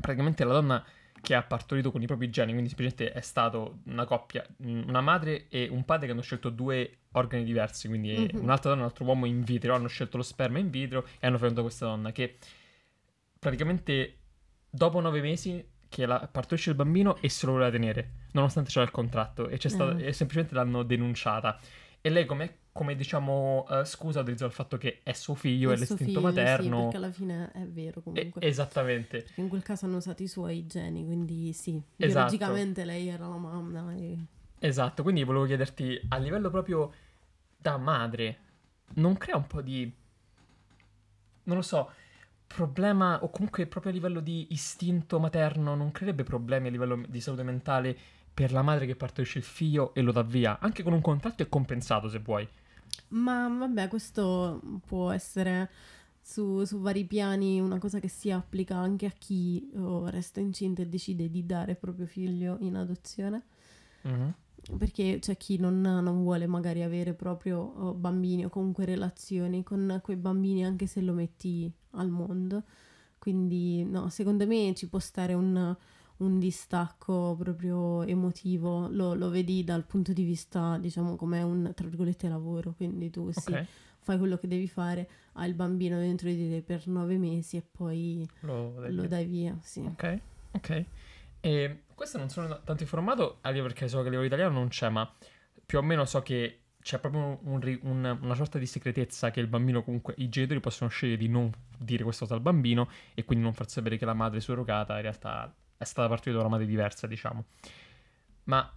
[0.00, 0.84] praticamente la donna
[1.22, 5.48] che ha partorito con i propri geni, quindi semplicemente è stato una coppia, una madre
[5.48, 8.42] e un padre che hanno scelto due organi diversi, quindi Mhm.
[8.42, 11.26] un'altra donna e un altro uomo in vitro, hanno scelto lo sperma in vitro e
[11.26, 12.38] hanno fecondato questa donna che
[13.38, 14.16] praticamente
[14.68, 18.84] dopo nove mesi che la partorisce il bambino e se lo voleva tenere, nonostante c'era
[18.84, 20.06] il contratto e, c'è stato, Eh.
[20.06, 21.58] e semplicemente l'hanno denunciata.
[22.00, 25.74] E lei come come diciamo eh, scusa utilizza il fatto che è suo figlio, è,
[25.74, 26.80] È l'istinto figlio, Sì, materno.
[26.82, 28.40] perché alla fine è vero E- comunque.
[28.42, 29.22] esattamente.
[29.22, 32.06] Perché in quel caso hanno usato i suoi geni, quindi sì, Esatto.
[32.14, 33.92] biologicamente lei era la mamma.
[33.94, 34.18] E...
[34.60, 36.92] Esatto, quindi volevo chiederti a livello proprio
[37.56, 38.38] da madre,
[38.94, 39.92] non crea un po' di
[41.44, 41.90] non lo so,
[42.46, 47.20] problema o comunque proprio a livello di istinto materno non creerebbe problemi a livello di
[47.20, 47.96] salute mentale
[48.32, 51.42] per la madre che partorisce il figlio e lo dà via, anche con un contratto
[51.42, 52.48] e compensato se vuoi.
[53.10, 55.70] Ma vabbè, questo può essere
[56.20, 60.82] su, su vari piani una cosa che si applica anche a chi oh, resta incinta
[60.82, 63.42] e decide di dare proprio figlio in adozione.
[64.02, 64.34] Mhm.
[64.76, 70.00] Perché c'è chi non, non vuole magari avere proprio oh, bambini o comunque relazioni con
[70.02, 72.62] quei bambini anche se lo metti al mondo.
[73.18, 75.76] Quindi no, secondo me ci può stare un,
[76.20, 81.86] un distacco proprio emotivo, lo, lo vedi dal punto di vista, diciamo, come un, tra
[81.86, 82.72] virgolette, lavoro.
[82.74, 83.66] Quindi tu sì, Ok,
[84.00, 87.62] fai quello che devi fare, hai il bambino dentro di te per nove mesi e
[87.62, 89.90] poi lo, lo dai via, sì.
[89.92, 90.18] Ok,
[90.52, 90.84] ok.
[91.40, 94.88] E questo non sono tanto informato, anche perché so che a livello italiano non c'è,
[94.88, 95.10] ma
[95.64, 99.46] più o meno so che c'è proprio un un- una sorta di segretezza che il
[99.46, 103.44] bambino comunque, i genitori possono scegliere di non dire questa cosa al bambino e quindi
[103.44, 106.66] non far sapere che la madre surrogata in realtà è stata partita da una madre
[106.66, 107.44] diversa, diciamo.
[108.44, 108.70] Ma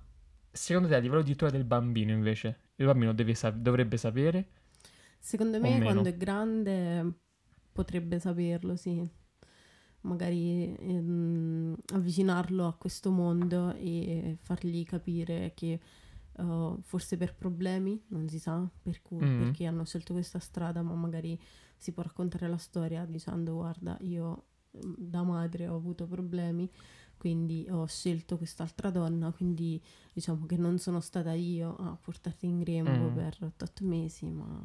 [0.49, 4.47] secondo te a livello di tutela del bambino invece, il bambino deve dovrebbe sapere?
[5.19, 7.13] Secondo me quando è grande
[7.73, 9.05] potrebbe saperlo, sì.
[10.01, 15.79] Magari ehm, avvicinarlo a questo mondo e fargli capire che
[16.37, 19.39] eh, forse per problemi, non si sa per cui, Mm.
[19.43, 21.37] perché hanno scelto questa strada, ma magari
[21.77, 26.69] si può raccontare la storia dicendo guarda, io da madre ho avuto problemi,
[27.17, 29.81] quindi ho scelto quest'altra donna, quindi
[30.11, 33.15] diciamo che non sono stata io a portarti in grembo Mm.
[33.15, 34.59] per 8 mesi, ma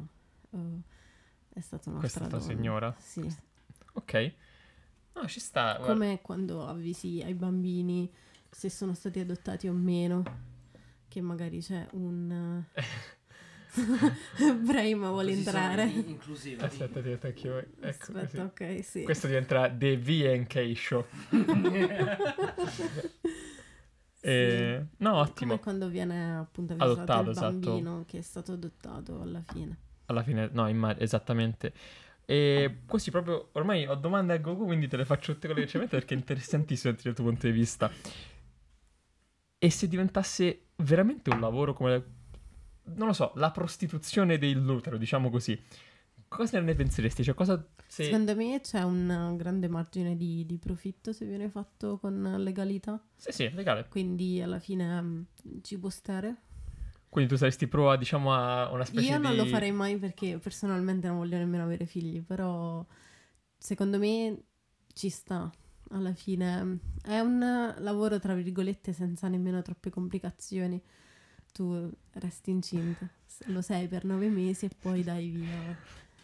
[0.51, 0.57] eh,
[1.53, 2.43] è stata un'altra Questa donna.
[2.43, 2.95] signora?
[2.97, 3.35] Sì.
[3.93, 4.33] Ok.
[5.13, 5.75] No, ci sta.
[5.75, 5.93] guarda.
[5.93, 8.09] Come quando avvisi ai bambini
[8.49, 10.23] se sono stati adottati o meno,
[11.07, 12.63] che magari c'è un...
[14.63, 15.83] Brahim vuole Così entrare.
[15.85, 16.65] in- Inclusivo.
[16.65, 17.57] Aspetta, ti anch'io.
[17.57, 18.37] Ecco, Aspetta, così.
[18.39, 19.03] ok, sì.
[19.03, 21.05] Questo diventerà The V&K Show.
[24.21, 25.51] Eh, no, ottimo.
[25.51, 27.51] Come quando viene appunto avvisato Adottato, il esatto.
[27.51, 29.77] bambino che è stato adottato alla fine.
[30.05, 31.71] Alla fine, no, immag- esattamente.
[32.25, 35.47] E così proprio, ormai ho domande a Goku, quindi te le faccio tutte
[35.79, 37.89] mette perché è interessantissimo dal tuo punto di vista.
[39.57, 42.03] E se diventasse veramente un lavoro come,
[42.95, 45.59] non lo so, la prostituzione dell'utero, diciamo così,
[46.27, 47.23] cosa ne penseresti?
[47.23, 48.05] Cioè, cosa se...
[48.05, 53.31] Secondo me c'è un grande margine di, di profitto se viene fatto con legalità, Sì,
[53.31, 53.87] sì, legale.
[53.89, 55.21] quindi alla fine mm,
[55.61, 56.43] ci può stare.
[57.09, 59.23] Quindi tu saresti pro, a, diciamo, a una specie Io di...
[59.23, 62.85] non lo farei mai perché personalmente non voglio nemmeno avere figli, però
[63.57, 64.43] secondo me
[64.93, 65.51] ci sta.
[65.91, 70.79] Alla fine è un lavoro tra virgolette senza nemmeno troppe complicazioni.
[71.51, 73.07] Tu resti incinta,
[73.47, 75.77] lo sei per nove mesi e poi dai via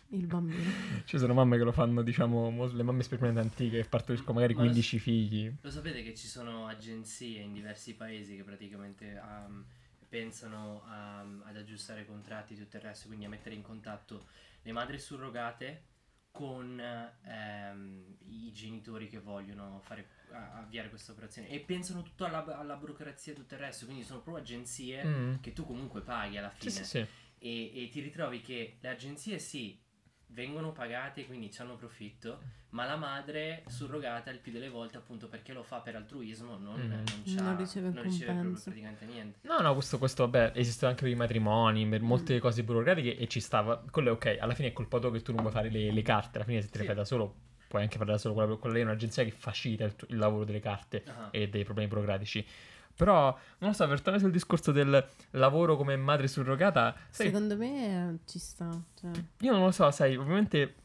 [0.10, 0.70] il bambino.
[1.04, 4.54] Ci sono mamme che lo fanno, diciamo, mo- le mamme sperimenti antiche che partoriscono magari
[4.54, 5.54] Ma lo- 15 figli.
[5.62, 9.64] Lo sapete che ci sono agenzie in diversi paesi che praticamente um,
[10.08, 14.28] pensano a- ad aggiustare i contratti e tutto il resto, quindi a mettere in contatto
[14.62, 15.84] le madri surrogate
[16.32, 16.80] con
[17.24, 22.76] ehm, i genitori che vogliono fare, a- avviare questa operazione e pensano tutto alla, alla
[22.76, 25.36] burocrazia e tutto il resto, quindi sono proprio agenzie Mm.
[25.42, 27.06] che tu comunque paghi alla Sì, fine sì, sì.
[27.40, 29.82] e, e ti ritrovi che le agenzie sì
[30.28, 35.54] vengono pagate quindi hanno profitto ma la madre surrogata il più delle volte appunto perché
[35.54, 36.90] lo fa per altruismo non, Mm.
[36.92, 37.04] non,
[37.46, 38.34] Non riceve non riceve
[38.64, 42.40] praticamente niente No, no, questo, questo vabbè, esistono anche per i matrimoni, per molte Mm.
[42.40, 43.78] cose burocratiche e ci stava.
[43.92, 46.02] Quello è ok, alla fine è colpa tua che tu non vuoi fare le, le
[46.02, 46.86] carte, alla fine se te le Sì.
[46.88, 47.36] fai da solo,
[47.76, 50.46] puoi anche fare da solo, quella, quella lì è un'agenzia che facilita il, il lavoro
[50.46, 51.28] delle carte Ah.
[51.32, 52.46] e dei problemi burocratici.
[52.96, 57.58] Però, non lo so, per tornare sul discorso del lavoro come madre surrogata, sai, Secondo
[57.58, 58.70] me eh, ci sta.
[58.98, 60.76] Cioè, io non lo so, sai, ovviamente...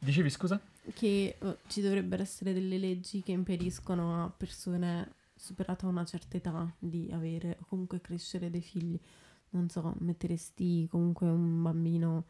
[0.00, 0.60] Dicevi scusa?
[0.94, 6.72] che eh, ci dovrebbero essere delle leggi che impediscono a persone superata una certa età
[6.78, 8.98] di avere o comunque crescere dei figli.
[9.50, 12.24] Non so, metteresti comunque un bambino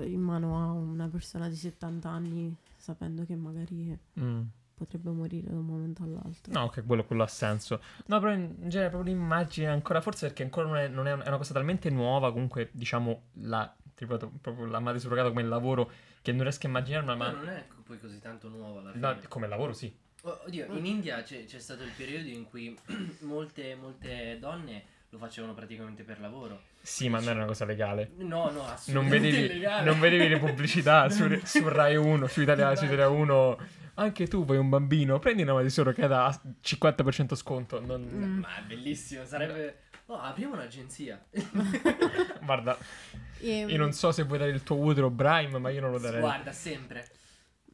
[0.00, 4.42] in mano a una persona di 70 anni sapendo che magari Mm.
[4.74, 6.52] potrebbe morire da un momento all'altro.
[6.52, 7.80] No, ok, quello, quello ha senso.
[8.06, 11.12] No, però in in genere proprio l'immagine ancora, forse perché ancora non è, non è
[11.12, 15.28] un- è una cosa talmente nuova, comunque diciamo la, ti ripeto, proprio la madre surrogata
[15.28, 15.90] come lavoro
[16.22, 17.30] che non riesco a immaginarmi, Ma ma...
[17.30, 19.94] non è poi così tanto fine No, come lavoro sì.
[20.24, 22.76] Oh, Oddio, in India c'è, c'è stato il periodo in cui
[23.22, 26.62] molte, molte donne lo facevano praticamente per lavoro.
[26.80, 28.12] Sì, ma non era una cosa legale.
[28.16, 29.84] No, no, Non assolutamente vedevi, illegale.
[29.84, 33.58] non vedevi le pubblicità su, su Rai 1, su Italia, su Italia 1.
[33.96, 36.28] Anche tu vuoi un bambino, prendi una di solo che da
[36.64, 37.78] 50% sconto.
[37.78, 38.38] Non- Mm.
[38.40, 39.80] Ma è bellissimo, sarebbe...
[40.06, 41.22] Oh, apriamo un'agenzia.
[42.42, 42.76] Guarda,
[43.40, 45.98] E- io non so se vuoi dare il tuo utero Brime, ma io non lo
[45.98, 46.20] darei.
[46.20, 47.06] Guarda, sempre.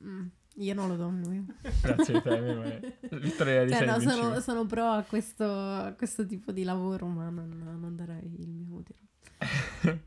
[0.05, 0.27] Mm,
[0.59, 1.45] io non lo do a lui.
[1.83, 2.99] Grazie a te.
[3.13, 7.29] Vittoria di Cioè, no, sono, sono pro a questo, a questo tipo di lavoro, ma
[7.29, 8.99] non, non darei il mio utero.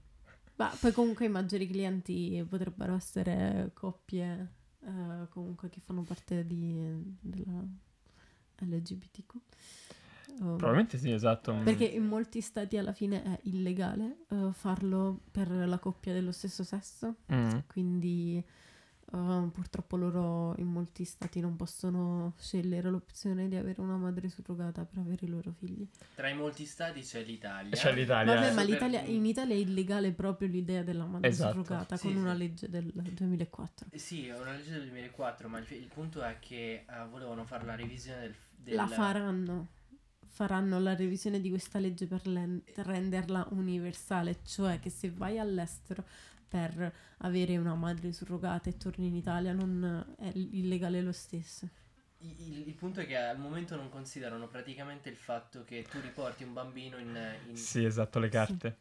[0.56, 7.18] Ma poi comunque i maggiori clienti potrebbero essere coppie eh, comunque che fanno parte di,
[7.20, 7.66] della
[8.60, 9.34] LGBTQ.
[10.40, 11.54] Um, Probabilmente sì, esatto.
[11.64, 16.64] perché in molti stati alla fine è illegale eh, farlo per la coppia dello stesso
[16.64, 17.58] sesso, Mm.
[17.68, 18.44] quindi
[19.13, 24.86] eh, purtroppo loro in molti stati non possono scegliere l'opzione di avere una madre surrogata
[24.86, 25.88] per avere i loro figli.
[26.15, 27.76] Tra i molti stati c'è l'Italia.
[27.76, 28.34] C'è l'Italia.
[28.36, 28.54] Vabbè, eh.
[28.54, 31.52] ma l'Italia- in Italia è illegale proprio l'idea della madre Esatto.
[31.63, 32.17] surrogata Sì, con sì.
[32.19, 33.88] una legge del 2004.
[33.91, 37.43] Eh, Sì, è una legge del 2004, ma il, il punto è che eh, volevano
[37.45, 38.36] fare la revisione del...
[38.56, 39.67] del- La faranno.
[40.34, 46.06] Faranno la revisione di questa legge per len- renderla universale, cioè che se vai all'estero
[46.52, 51.70] per avere una madre surrogata e torni in Italia non è illegale lo stesso.
[52.20, 56.44] Il, il- punto è che al momento non considerano praticamente il fatto che tu riporti
[56.44, 57.38] un bambino in...
[57.50, 58.78] in- Sì, esatto, le carte.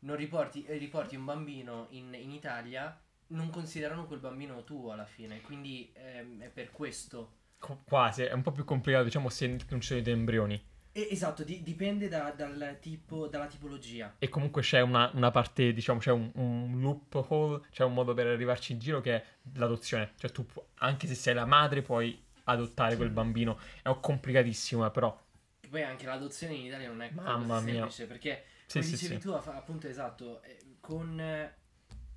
[0.00, 2.98] non riporti, eh, riporti un bambino in, in Italia,
[3.28, 7.32] non considerano quel bambino tuo alla fine, quindi ehm, è per questo.
[7.58, 10.62] Co- quasi, è un po' più complicato, diciamo, se non ci sono dei embrioni.
[11.10, 14.14] Esatto, di- dipende da- dal tipo, dalla tipologia.
[14.18, 18.26] E comunque c'è una, una parte, diciamo, c'è un, un loophole, c'è un modo per
[18.26, 20.12] arrivarci in giro che è l'adozione.
[20.16, 23.58] Cioè tu, pu- anche se sei la madre, puoi adottare quel bambino.
[23.82, 25.18] È complicatissimo, eh, però.
[25.60, 27.72] E poi anche l'adozione in Italia non è Mamma proprio mia.
[27.90, 29.20] semplice, perché Sì, come sì, dicevi sì.
[29.20, 31.54] tu, appunto esatto, eh, con eh,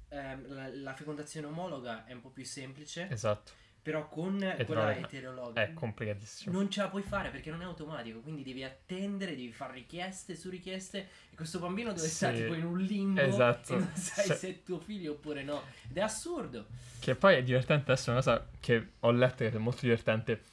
[0.10, 3.52] la, la fecondazione omologa è un po' più semplice, Esatto.
[3.82, 5.62] Però con quella Eterologa.
[5.62, 6.56] È complicatissimo.
[6.56, 10.36] non ce la puoi fare perché non è automatico, quindi devi attendere, devi fare richieste
[10.36, 12.14] su richieste e questo bambino deve Sì.
[12.16, 13.74] stare tipo in un limbo Esatto.
[13.76, 15.64] e non sai Se- se è tuo figlio oppure no.
[15.90, 16.68] Ed è assurdo.
[17.00, 20.44] Che poi è divertente, adesso è una cosa che ho letto che è molto divertente.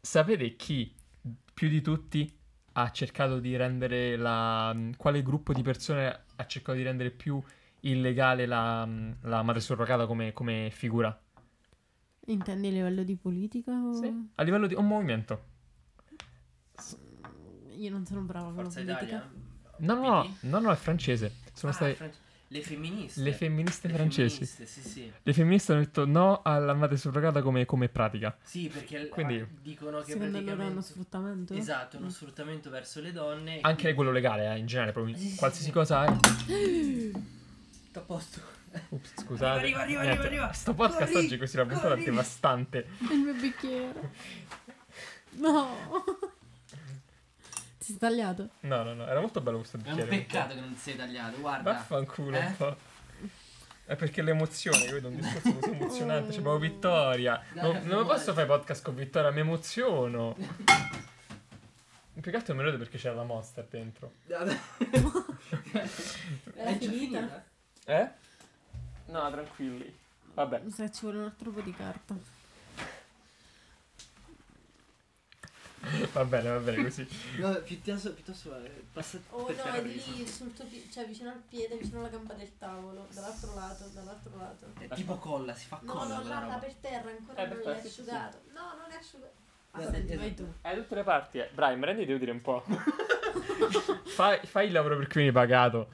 [0.00, 0.94] Sapete chi
[1.52, 2.32] più di tutti
[2.72, 4.74] ha cercato di rendere la...
[4.96, 7.42] quale gruppo di persone ha cercato di rendere più
[7.80, 8.88] illegale la,
[9.22, 11.16] la madre surrogata come, come figura?
[12.32, 13.72] Intendi a livello di politica?
[13.72, 13.92] O...
[13.94, 14.28] Sì.
[14.34, 15.44] A livello di un movimento.
[17.76, 18.92] Io non sono brava con la politica.
[19.02, 19.30] Italia.
[19.78, 21.32] No, no, no, no, no, è francese.
[21.52, 22.10] Sono Ah, state Fran-
[22.48, 23.22] le femministe.
[23.22, 24.44] le femministe Le francesi.
[24.44, 25.12] femministe, sì, sì.
[25.22, 28.36] Le femministe hanno detto no alla madre surrogata come, come pratica.
[28.42, 30.82] Sì, perché Quindi- ah, dicono che Secondo loro è uno praticamente...
[30.82, 31.54] sfruttamento?
[31.54, 33.60] Esatto, uno sfruttamento verso le donne.
[33.60, 35.72] Anche quindi- quello legale, eh, in generale, proprio Sì, sì, qualsiasi sì.
[35.72, 36.12] cosa è.
[37.12, 38.56] Tutto a posto.
[38.90, 39.58] Ups, scusate.
[39.58, 40.52] Arriva, arriva, Niente, arriva, arriva.
[40.52, 42.04] Sto podcast Corri, oggi così la puntata è corri.
[42.04, 42.88] devastante.
[43.10, 44.10] Il mio bicchiere.
[45.30, 46.04] No.
[47.78, 48.48] Ti sei tagliato?
[48.60, 50.08] No, no, no, era molto bello questo È un bicchiere.
[50.10, 51.72] peccato che non sei tagliato, guarda.
[51.72, 52.44] Vaffanculo Eh?
[52.46, 52.76] un po'.
[53.86, 55.08] È perché l'emozione, capito?
[55.08, 56.32] Un discorso così emozionante.
[56.34, 57.42] C'è proprio Vittoria.
[57.54, 60.36] Dai, Non, non posso fare podcast con Vittoria, mi emoziono.
[62.20, 64.12] Più che altro me lo vedo perché c'era la monster dentro.
[66.54, 67.44] È finita?
[67.86, 68.10] Eh?
[69.08, 69.94] No, tranquilli.
[70.34, 70.60] Vabbè.
[70.60, 72.14] Mi sa che ci vuole un altro po' di carta.
[76.12, 77.06] Va bene, va bene così.
[77.38, 81.06] No, piuttosto, piuttosto eh, passa Oh per no, terra è lì sul tuo piede, cioè
[81.06, 84.66] vicino al piede, vicino alla gamba del tavolo, dall'altro lato, dall'altro lato.
[84.78, 86.52] È tipo colla, si fa No, colla no, quella là, roba.
[86.54, 88.40] là per terra, ancora Eh, non l'hai terra, sì, asciugato.
[88.52, 89.32] No, non è asciugato.
[89.70, 90.42] Ah, Esatto, senti, vai esatto.
[90.42, 90.52] tu.
[90.62, 91.50] Hai tutte le parti, eh.
[91.54, 92.64] Brian, devo dire un po'.
[94.06, 95.88] fai, fai il lavoro per cui vieni pagato.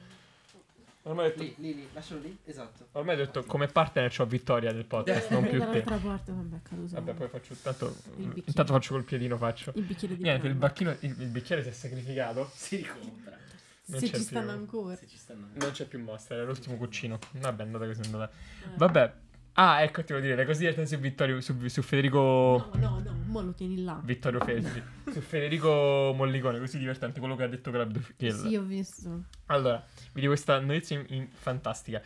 [1.07, 2.87] Ormai ho detto, Lì, lì, lì, lascialo lì, esatto.
[2.93, 5.65] ormai ho detto come partner c'ho Vittoria del podcast, non più te.
[5.65, 6.93] dall'altra parte, vabbè, caduto.
[6.95, 7.95] Vabbè, poi faccio tanto.
[8.17, 9.71] Intanto faccio col piedino, faccio.
[9.75, 12.49] Il bicchiere di Niente, il, bacchino, il, il bicchiere si è sacrificato.
[12.53, 13.37] Si ricompra.
[13.85, 14.55] non Se ci stanno più.
[14.59, 14.95] ancora.
[14.95, 15.47] Se ci stanno.
[15.53, 17.19] Non c'è più mostra, era l'ultimo cucino.
[17.33, 18.31] Vabbè, è andata così, è andata.
[18.63, 18.67] Eh.
[18.75, 19.13] Vabbè.
[19.57, 22.71] Ah, ecco, ti volevo dire, le cose divertenti su Vittorio, su, su Federico.
[22.73, 23.99] No, no, no, mo lo tieni là.
[24.03, 24.83] Vittorio Feltri.
[25.11, 29.23] su Federico Mollicone, così divertente, quello che ha detto che il- Sì, ho visto.
[29.45, 32.01] Allora, vi dico questa notizia in- in- fantastica.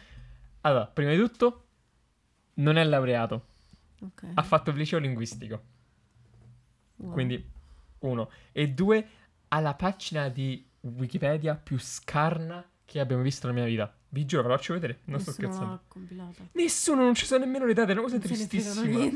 [0.62, 1.66] Allora, prima di tutto,
[2.56, 3.46] non è laureato,
[4.02, 4.28] Ok.
[4.36, 5.64] ha fatto il liceo linguistico.
[6.98, 7.12] Wow.
[7.14, 7.50] Quindi,
[8.00, 8.30] uno.
[8.52, 9.08] E due,
[9.48, 13.94] ha la pagina di Wikipedia più scarna che abbiamo visto nella mia vita.
[14.10, 15.00] Vi giuro, ve la faccio vedere.
[15.06, 15.74] Non sto Nessuno scherzando.
[15.74, 16.44] l'ha compilata.
[16.54, 19.08] Nessuno, non ci sono nemmeno le date, è una cosa Non tristissima.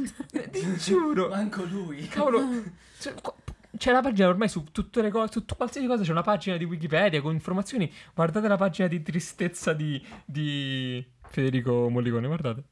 [0.51, 1.29] Ti giuro.
[1.29, 2.07] Manco lui.
[2.07, 2.63] Cavolo,
[2.99, 3.33] cioè, qua-
[3.75, 6.65] c'è la pagina ormai su tutte le cose, su qualsiasi cosa c'è una pagina di
[6.65, 7.91] Wikipedia con informazioni.
[8.13, 12.63] Guardate la pagina di tristezza di, di Federico Mollicone, guardate.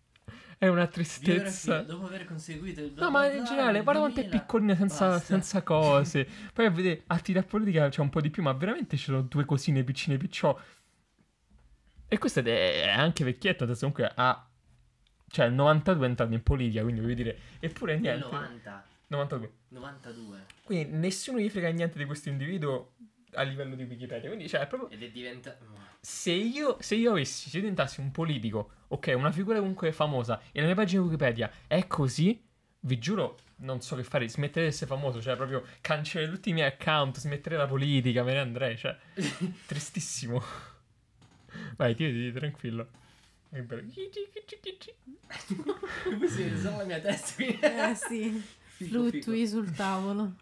[0.59, 1.31] È una tristezza.
[1.33, 5.63] Biografia, dopo aver conseguito il No, ma in generale, guarda quanto è piccolina senza, senza
[5.63, 6.27] cose.
[6.53, 9.43] Poi a vedere attività politica c'è un po' di più, ma veramente ci sono due
[9.45, 10.55] cosine piccine picciò.
[12.13, 14.45] E questo è, anche vecchietto, adesso comunque ha...
[15.29, 17.37] Cioè, il 92 è entrato in politica, quindi voglio dire...
[17.61, 18.25] Eppure niente.
[18.25, 19.51] 90, 92.
[19.69, 20.45] 92.
[20.65, 22.95] Quindi nessuno gli frega niente di questo individuo
[23.35, 24.27] a livello di Wikipedia.
[24.27, 24.89] Quindi, cioè, è proprio...
[24.89, 25.65] Ed è diventato...
[26.01, 30.41] Se io, se io avessi, se io diventassi un politico, ok, una figura comunque famosa,
[30.51, 32.43] e la mia pagina Wikipedia è così,
[32.81, 36.53] vi giuro, non so che fare, smetterei di essere famoso, cioè proprio cancellare tutti i
[36.53, 38.97] miei account, smetterei la politica, me ne andrei, cioè,
[39.65, 40.43] tristissimo.
[41.77, 42.87] Vai, ti tranquillo.
[43.49, 43.81] Bello.
[46.03, 47.59] Come si vede la mia testa qui?
[47.59, 50.33] Eh sì, Fico, fluttui sul tavolo.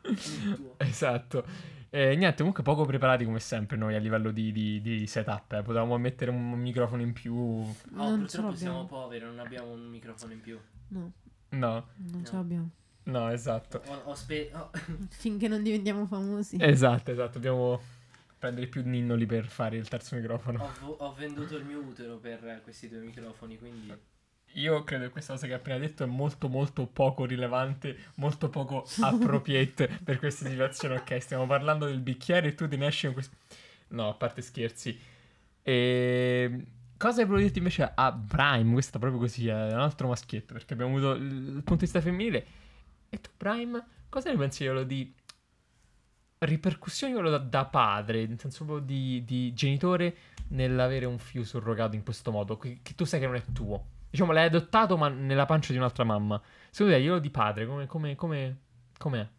[0.77, 1.45] Esatto.
[1.91, 5.53] E niente, comunque poco preparati come sempre noi a livello di, di- di setup.
[5.53, 5.61] eh.
[5.63, 7.33] Potevamo mettere un microfono in più.
[7.35, 10.59] Oh, non ce purtroppo siamo poveri, non abbiamo un microfono in più.
[10.89, 11.11] No,
[11.49, 12.37] No, non ce No.
[12.37, 12.69] l'abbiamo.
[13.03, 13.81] no, esatto.
[13.87, 14.69] Ho, ho spe- oh,
[15.09, 16.57] Finché non diventiamo famosi.
[16.59, 17.33] Esatto, esatto.
[17.33, 17.81] Dobbiamo
[18.39, 20.71] prendere più ninnoli per fare il terzo microfono.
[20.81, 23.93] ho, ho venduto il mio utero per eh, questi due microfoni, quindi...
[24.53, 28.49] Io credo che questa cosa che hai appena detto è molto molto poco rilevante, molto
[28.49, 30.95] poco appropriate per questa situazione.
[30.95, 33.35] Ok, stiamo parlando del bicchiere e tu te ne esci con questo...
[33.89, 34.99] No, a parte scherzi.
[35.61, 36.65] E...
[36.97, 38.73] Cosa volevo dirti invece a Prime?
[38.73, 42.01] Questa proprio così, è un altro maschietto, perché abbiamo avuto il il punto di vista
[42.01, 42.45] femminile.
[43.09, 45.13] E tu, Prime, cosa ne pensi io di
[46.39, 50.15] ripercussioni quello da, da padre, nel senso proprio di, di genitore
[50.49, 53.97] nell'avere un figlio surrogato in questo modo, che, che tu sai che non è tuo.
[54.09, 56.41] Diciamo, l'hai adottato ma nella pancia di un'altra mamma.
[56.69, 58.57] Secondo te, io di padre, come, come, come?
[58.97, 59.31] Come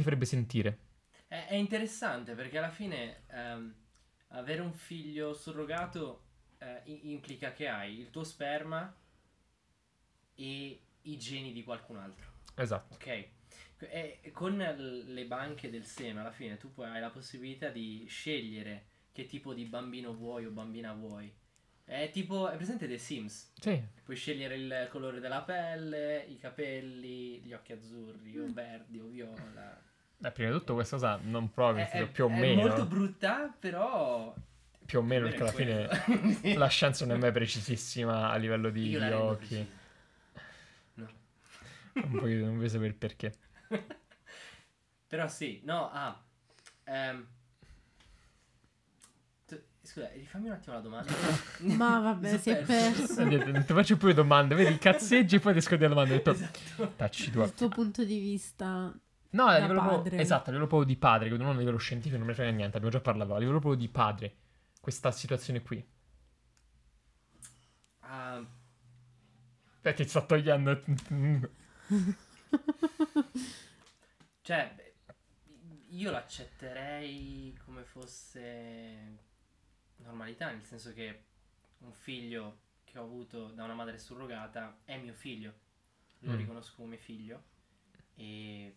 [0.00, 0.78] ti farebbe sentire?
[1.26, 3.74] È, è interessante perché alla fine ehm,
[4.28, 6.22] avere un figlio surrogato
[6.58, 8.94] eh, implica che hai il tuo sperma
[10.34, 12.30] e i geni di qualcun altro.
[12.54, 12.94] Esatto.
[12.94, 13.28] Ok?
[13.78, 18.86] E e con le banche del seme, alla fine tu hai la possibilità di scegliere
[19.12, 21.32] che tipo di bambino vuoi o bambina vuoi.
[21.84, 23.52] È tipo, è presente The Sims?
[23.60, 23.80] Sì.
[24.02, 29.80] Puoi scegliere il colore della pelle, i capelli, gli occhi azzurri o verdi o viola.
[30.18, 32.62] Beh, prima di tutto questa cosa non provo, È, è- più o è meno.
[32.62, 34.34] molto brutta, però...
[34.84, 38.70] Più o meno, perché alla fine fine la scienza non è mai precisissima a livello
[38.70, 39.68] di, Io occhi.
[40.94, 41.08] No.
[41.94, 43.34] Un po' non voglio sapere il perché.
[45.08, 46.20] Però sì, no, ah.
[46.84, 47.26] ehm,
[49.46, 51.12] tu- scusa, rifammi un attimo la domanda.
[51.76, 53.24] Ma vabbè, Mi si è perso.
[53.24, 56.14] Niente, non ti faccio più domande, vedi, cazzeggi e poi ti scordi la domanda.
[56.14, 56.92] Ho detto, Esatto.
[56.96, 57.44] tacci tua.
[57.44, 58.92] Il tuo punto di vista.
[59.30, 60.20] No, a Da livello proprio, padre.
[60.20, 62.94] esatto, a livello proprio di padre, non a livello scientifico, non ne frega niente, abbiamo
[62.96, 64.34] già parlato, a livello proprio di padre,
[64.80, 65.84] questa situazione qui.
[68.02, 68.46] Ah,
[69.82, 70.80] Beh, ti sta togliendo...
[74.46, 74.94] cioè,
[75.88, 79.18] io l'accetterei come fosse
[79.96, 81.24] normalità, nel senso che
[81.78, 85.52] un figlio che ho avuto da una madre surrogata è mio figlio.
[86.20, 86.36] Lo Mm.
[86.36, 87.42] riconosco come figlio
[88.14, 88.76] e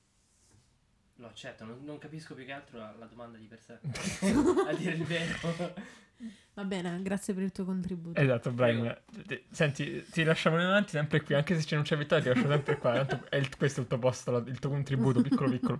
[1.20, 1.66] lo accetto.
[1.66, 3.80] Non, non capisco più che altro la, la domanda di per sé.
[4.68, 5.74] a dire il vero.
[6.54, 8.20] Va bene, grazie per il tuo contributo.
[8.20, 8.96] Esatto, Brian.
[9.26, 12.30] Ti- Senti, ti lasciamo in avanti sempre qui, anche se c'è non c'è vittoria, ti
[12.40, 13.06] lascio sempre qua.
[13.06, 15.80] tanto è il- questo è il tuo posto, la- il tuo contributo, piccolo piccolo.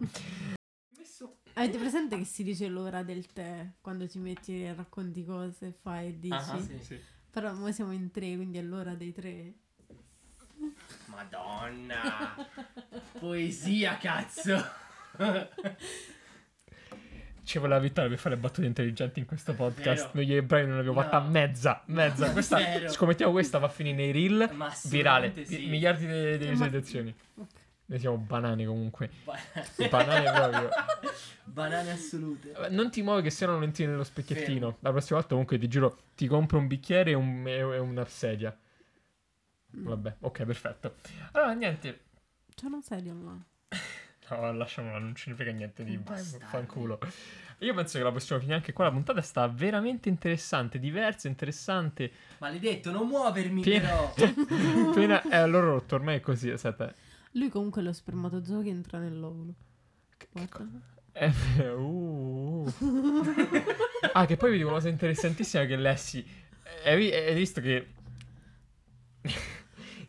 [1.56, 6.08] Avete presente che si dice l'ora del tè quando ti metti e racconti cose, fai
[6.08, 6.34] e dici?
[6.34, 6.80] Ah, sì.
[6.82, 7.00] sì.
[7.32, 9.54] Però noi siamo in tre, quindi è l'ora dei tre.
[11.08, 12.36] Madonna!
[13.20, 14.88] Poesia, cazzo!
[17.44, 20.12] Ci voleva vittoria per fare battute intelligenti in questo podcast.
[20.12, 20.26] Vero.
[20.28, 21.04] Noi e Brian non abbiamo No.
[21.04, 22.32] fatta mezza, mezza.
[22.32, 22.90] Questa, Vero.
[22.90, 24.50] scommettiamo questa va a finire nei reel.
[24.54, 25.58] Ma Virale, sì.
[25.58, 27.16] mi- miliardi di, Ma- visualizzazioni.
[27.36, 27.48] Ok.
[27.86, 29.10] Noi siamo banane comunque.
[29.24, 29.36] Ba-
[29.90, 30.70] Banane proprio.
[31.46, 32.52] Banane assolute.
[32.52, 34.78] Vabbè, Non ti muovi che se no non entri nello specchiettino.
[34.82, 38.06] La prossima volta comunque ti giuro, ti compro un bicchiere e, un- e- e una
[38.06, 38.56] sedia.
[39.76, 39.88] Mm.
[39.88, 40.96] Vabbè, ok, perfetto.
[41.32, 42.02] Allora, niente.
[42.54, 43.36] C'è una sedia là.
[44.30, 46.46] No, lasciamola, non frega niente di Bastardi.
[46.46, 47.00] fanculo.
[47.60, 48.86] Io penso che la possiamo finire anche qua.
[48.86, 52.12] La puntata sta veramente interessante, diversa, interessante.
[52.38, 54.14] Maledetto, non muovermi Piena- però.
[54.90, 56.50] Appena è allora rotto, ormai è così.
[56.50, 56.94] Aspetta.
[57.34, 59.54] Lui comunque è lo spermatozoo che entra nell'ovulo.
[60.18, 60.68] Che- Guarda.
[61.12, 61.34] Eh,
[61.72, 63.64] uh, uh.
[64.14, 66.26] ah, che poi vi dico una cosa interessantissima che lessi.
[66.86, 67.88] Vi- hai visto che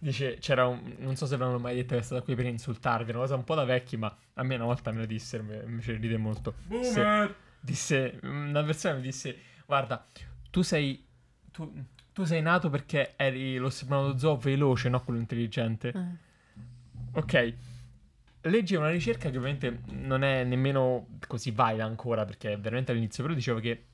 [0.03, 0.95] Dice, c'era un...
[0.99, 3.45] Non so se l'hanno mai detto che è stata qui per insultarvi, una cosa un
[3.45, 6.55] po' da vecchi, ma a me una volta me lo dissero, mi mi ride molto.
[6.65, 9.37] Disse, disse, una persona mi disse,
[9.67, 10.07] guarda,
[10.51, 11.07] tu sei...
[11.53, 15.89] Tu, tu sei nato perché eri lo spermatozoo veloce, no quello intelligente.
[15.89, 17.19] Eh.
[17.19, 17.55] Ok.
[18.43, 23.23] Leggi una ricerca che ovviamente non è nemmeno così valida ancora perché è veramente all'inizio,
[23.23, 23.85] però diceva che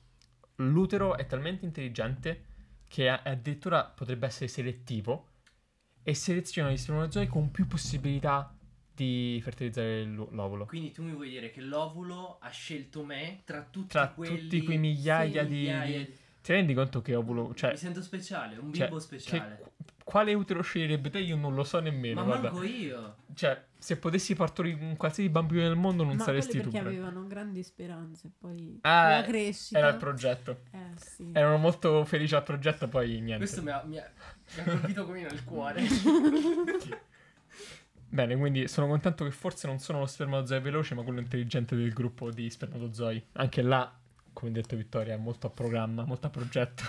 [0.55, 2.43] l'utero è talmente intelligente
[2.87, 5.27] che addirittura potrebbe essere selettivo
[6.07, 8.49] e seleziona gli spermatozoi con più possibilità
[8.95, 10.65] di fertilizzare l'ovulo.
[10.65, 14.39] Quindi tu mi vuoi dire che l'ovulo ha scelto me tra tutti Tra quelli...
[14.39, 15.55] tutti quei migliaia Sì, di...
[15.55, 17.53] migliaia di- Ti rendi conto che ovulo...
[17.53, 19.71] Cioè, Mi sento speciale, un cioè, bimbo che- speciale.
[20.05, 21.19] quale utero sceglierebbe te?
[21.19, 22.21] Io non lo so nemmeno.
[22.21, 22.49] Ma guarda.
[22.51, 23.17] manco io.
[23.33, 26.69] Cioè, se potessi partorire un qualsiasi bambino del mondo non Ma saresti tu.
[26.69, 26.89] perché però.
[26.89, 29.77] avevano grandi speranze, poi Ah, la crescita.
[29.79, 30.61] Era il progetto.
[30.71, 31.29] Eh sì.
[31.33, 33.37] Erano molto felici al progetto, poi niente.
[33.39, 34.09] Questo mi ha, mi ha-
[34.55, 35.83] mi ha colpito come nel cuore.
[38.09, 41.91] Bene, quindi sono contento che forse non sono lo spermatozoo veloce, ma quello intelligente del
[41.91, 43.25] gruppo di spermatozoi.
[43.33, 43.93] Anche là,
[44.31, 46.83] come detto Vittoria, è molto a programma, molto a progetto.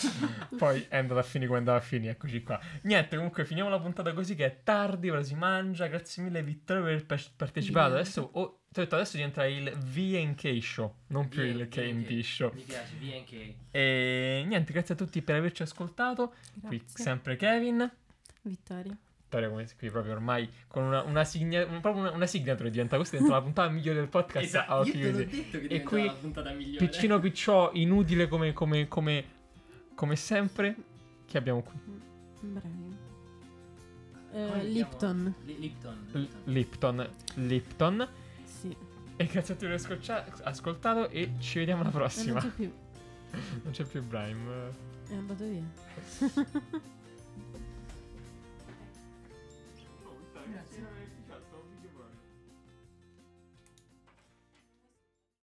[0.56, 2.58] Poi è andato a finire come andava a finire, eccoci qua.
[2.82, 5.86] Niente, comunque finiamo la puntata così che è tardi, ora si mangia.
[5.86, 7.94] Grazie mille Vittoria per aver partecipato.
[7.94, 11.68] Adesso, oh, ti ho detto, adesso diventa il VK Show, non più il VNK.
[11.68, 12.52] KMD Show.
[12.52, 13.54] Mi piace, VNK.
[13.70, 16.34] E niente, grazie a tutti per averci ascoltato.
[16.60, 17.04] Qui Grazie.
[17.04, 17.88] sempre Kevin.
[18.42, 18.96] Vittoria.
[19.22, 22.96] Vittoria come qui proprio ormai con una, una, signa- un- proprio una, una signature diventa
[22.96, 25.24] questa diventa la puntata migliore del podcast Esatto, a io occhi te l'ho chiusi.
[25.42, 26.86] detto che E qui la puntata migliore.
[26.86, 29.24] Piccino picciò inutile come, come, come,
[29.94, 30.76] come sempre
[31.26, 31.78] che abbiamo qui
[32.42, 32.96] Bravi.
[34.34, 35.34] Eh, Lipton.
[35.44, 36.06] Lipton.
[36.12, 36.42] L- Lipton.
[36.44, 37.10] Lipton
[37.46, 38.22] Lipton Sì.
[39.16, 42.48] e grazie a tutti per aver ascoltato e ci vediamo alla E prossima non c'è
[42.48, 42.72] più.
[43.62, 44.70] non c'è più Brime
[45.08, 46.82] È andato via.